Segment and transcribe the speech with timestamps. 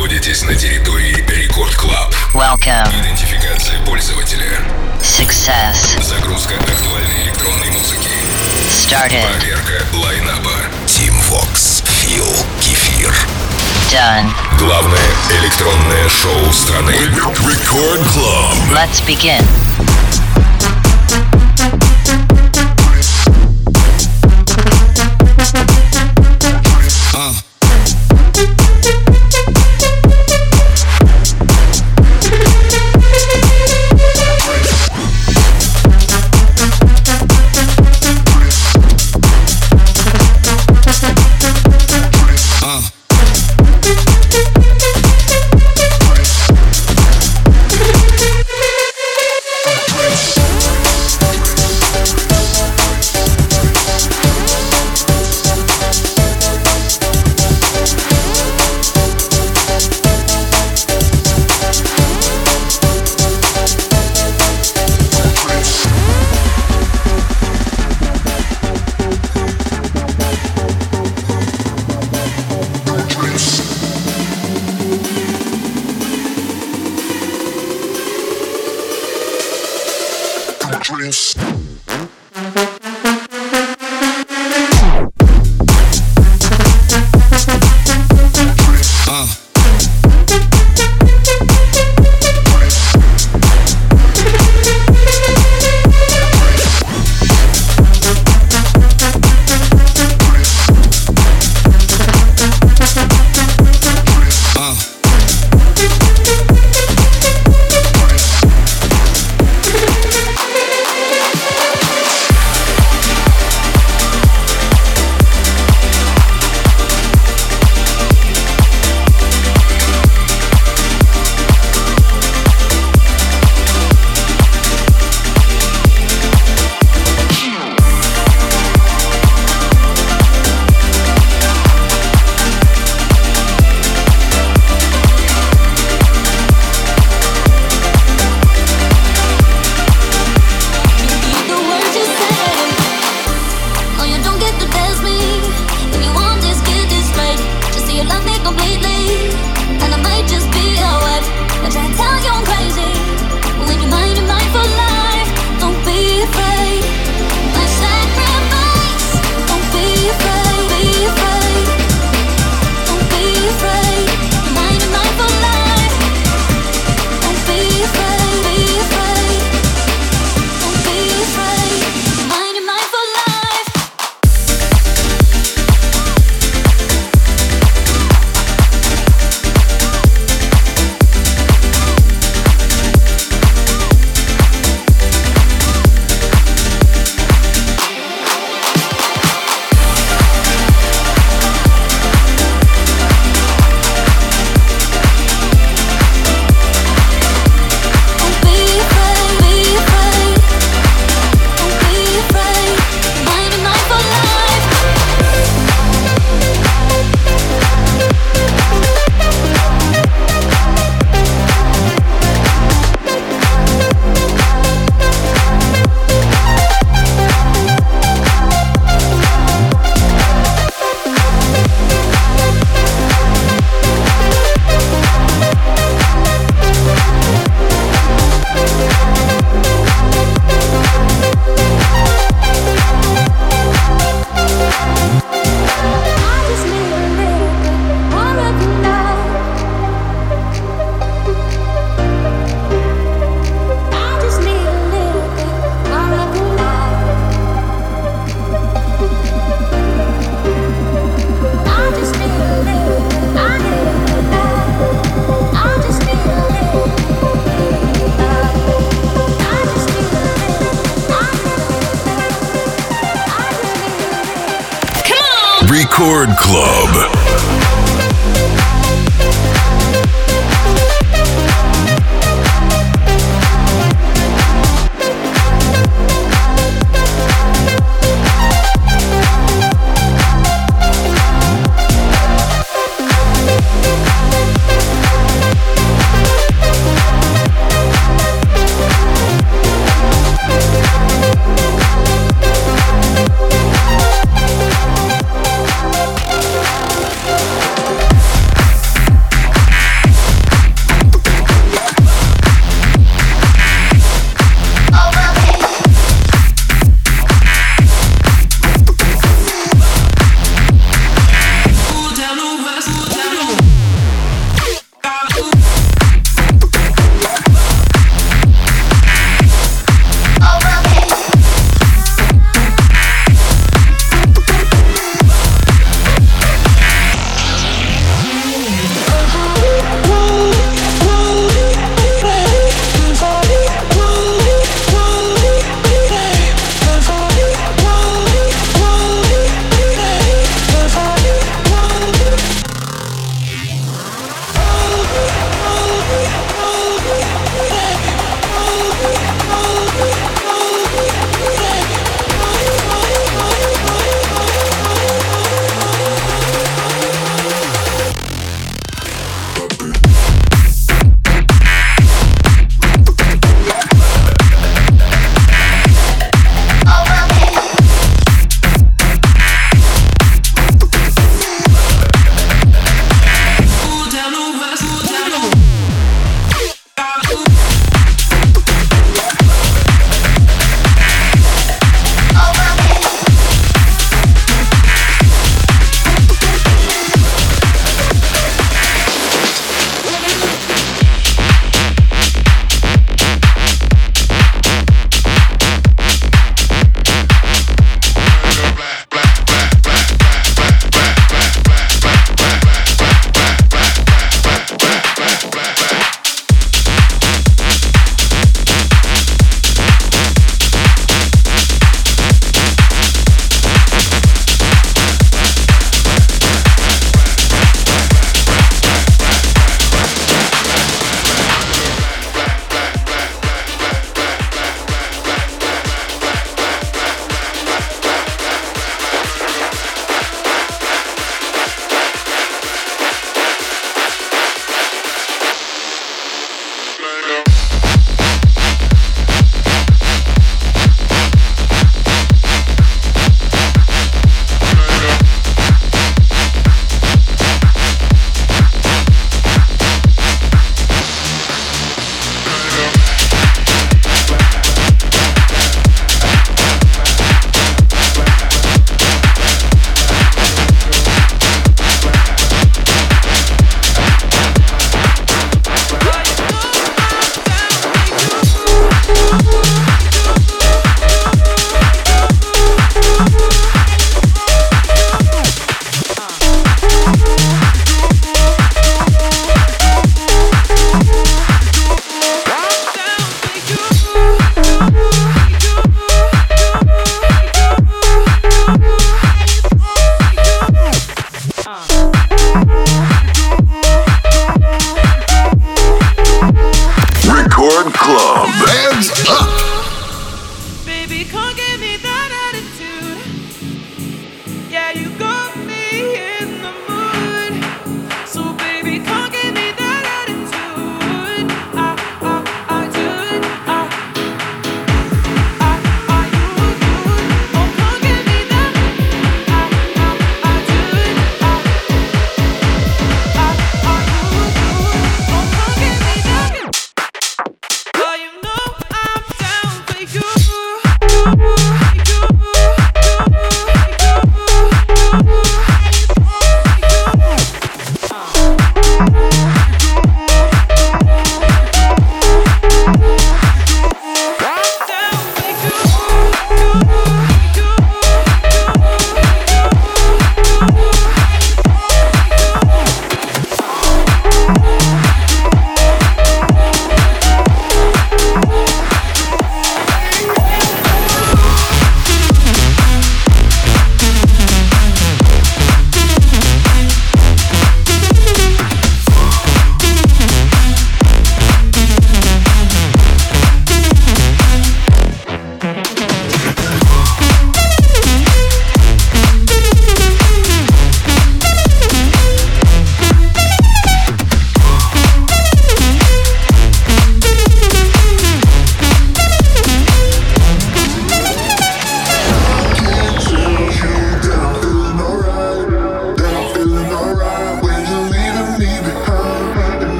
[0.00, 2.14] находитесь на территории Record Club.
[2.32, 2.88] Welcome.
[3.02, 4.58] Идентификация пользователя.
[5.02, 6.02] Success.
[6.02, 8.08] Загрузка актуальной электронной музыки.
[8.70, 9.26] Started.
[9.28, 10.54] Проверка line-up а.
[10.86, 11.84] Team Vox.
[12.00, 12.24] Фил.
[12.62, 13.14] Кефир.
[13.92, 14.30] Done.
[14.58, 16.92] Главное электронное шоу страны.
[16.92, 18.54] Record Club.
[18.72, 19.44] Let's begin.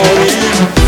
[0.00, 0.79] morire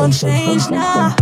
[0.00, 1.14] gon' change now.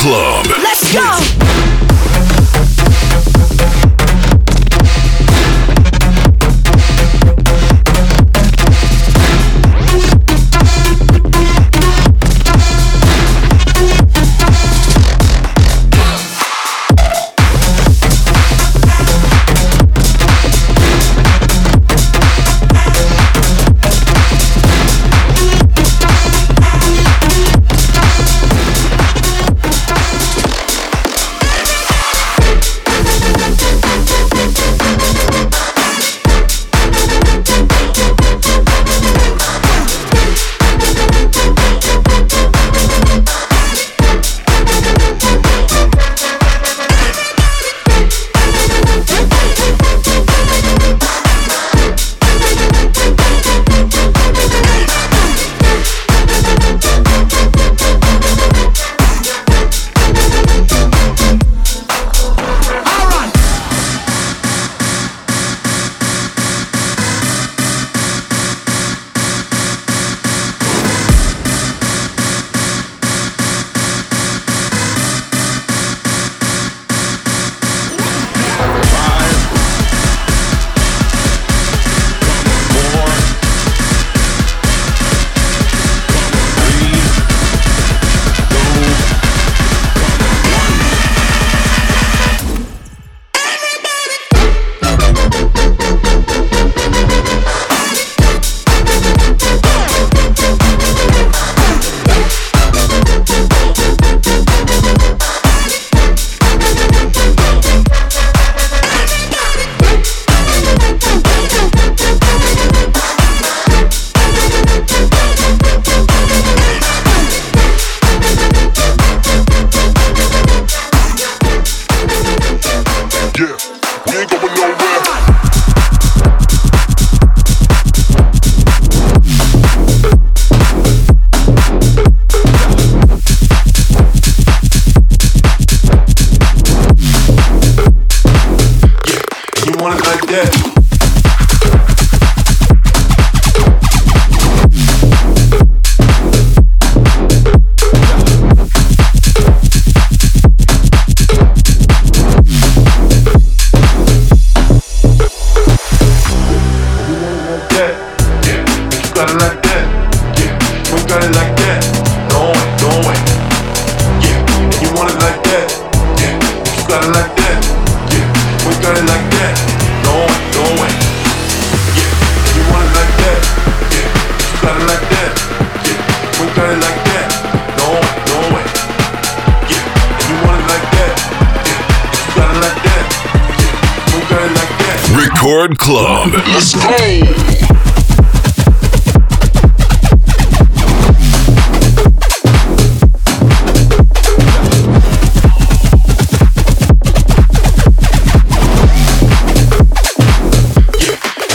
[0.00, 0.46] club.
[0.62, 1.69] Let's go.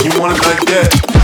[0.06, 1.15] You want it like that?